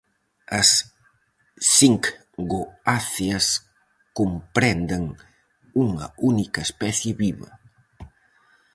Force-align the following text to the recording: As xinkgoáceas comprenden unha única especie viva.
As 0.59 0.69
xinkgoáceas 1.73 3.45
comprenden 4.19 5.03
unha 5.83 6.07
única 6.31 6.59
especie 6.67 7.11
viva. 7.23 7.49